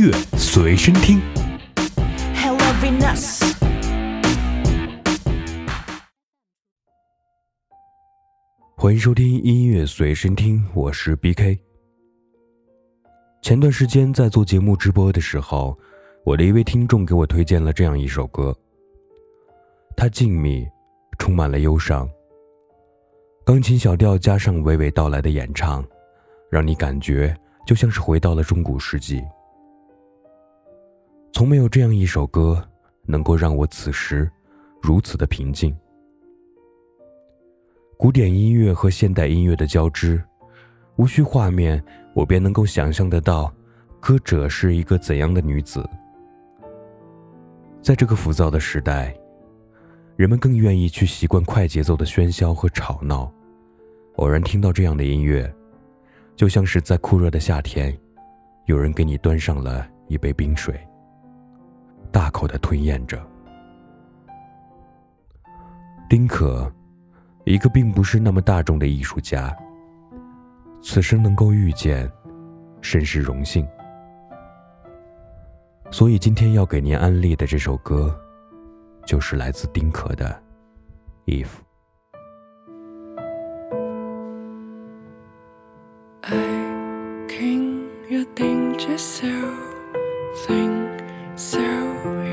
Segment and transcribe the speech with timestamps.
[0.00, 1.20] 音乐随身听。
[2.34, 3.42] Hello Venus，
[8.78, 11.58] 欢迎收听音乐随身听，我是 BK。
[13.42, 15.78] 前段时间在做节目直播的时候，
[16.24, 18.56] 我的一位听众给我推荐了这样一首歌，
[19.94, 20.66] 它静谧，
[21.18, 22.08] 充满了忧伤，
[23.44, 25.84] 钢琴小调加上娓娓道来的演唱，
[26.50, 27.36] 让你感觉
[27.66, 29.22] 就像是回到了中古世纪。
[31.32, 32.62] 从没有这样一首歌
[33.06, 34.30] 能够让我此时
[34.82, 35.74] 如此的平静。
[37.96, 40.22] 古典音乐和现代音乐的交织，
[40.96, 41.82] 无需画面，
[42.14, 43.52] 我便能够想象得到，
[44.00, 45.86] 歌者是一个怎样的女子。
[47.82, 49.14] 在这个浮躁的时代，
[50.16, 53.32] 人们更愿意去习惯快节奏的喧嚣和吵闹。
[54.16, 55.50] 偶然听到这样的音乐，
[56.36, 57.96] 就像是在酷热的夏天，
[58.66, 60.78] 有人给你端上了一杯冰水，
[62.10, 63.20] 大口的吞咽着。
[66.08, 66.70] 丁可。
[67.46, 69.56] 一个并不是那么大众的艺术家，
[70.82, 72.08] 此生能够遇见，
[72.82, 73.66] 甚是荣幸。
[75.90, 78.14] 所以今天要给您安利的这首歌，
[79.06, 80.40] 就是来自丁可的
[81.44, 81.46] 《If》。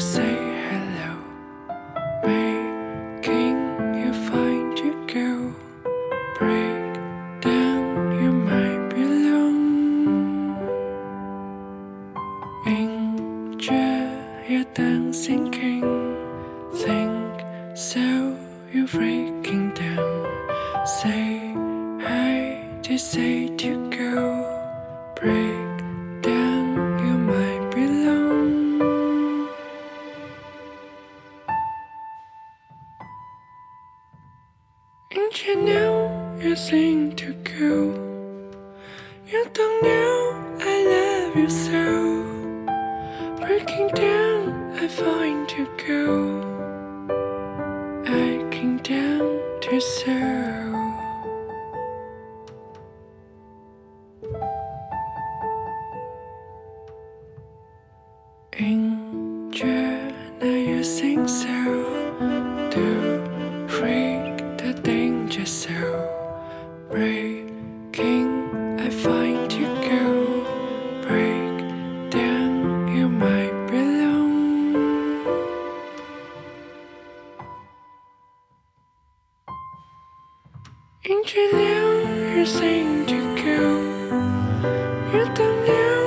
[0.00, 0.36] say
[0.70, 1.18] hello,
[2.24, 3.58] making
[3.98, 5.52] you find your girl.
[6.38, 6.94] Break
[7.40, 10.54] down, you might be alone.
[12.64, 16.16] Injure your dancing king,
[16.74, 17.44] think
[17.76, 18.36] so
[18.72, 20.26] you're breaking down.
[20.86, 21.52] Say
[22.00, 25.67] hi to say to go, break.
[35.66, 37.74] And you you to go.
[39.30, 41.84] You don't know I love you so.
[43.40, 46.04] Breaking down I find you go.
[48.06, 50.74] I came down to serve
[58.52, 61.57] Enjoy now you sing so
[66.90, 74.78] Breaking I find you go Break down you might be alone
[81.04, 81.48] And you
[82.38, 83.60] you to go.
[85.12, 85.98] You don't know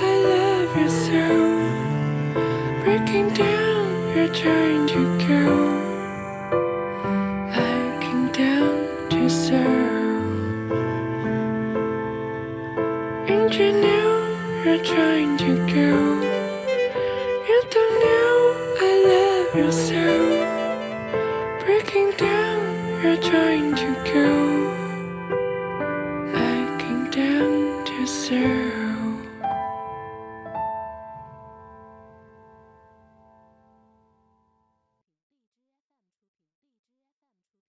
[0.00, 1.24] I love you so.
[2.84, 5.89] Breaking down, you're trying to go.
[13.60, 14.12] You know
[14.64, 15.90] you're trying to go.
[17.48, 18.36] You don't know
[18.86, 20.04] I love you so.
[21.62, 22.62] Breaking down,
[23.02, 24.19] you're trying to go.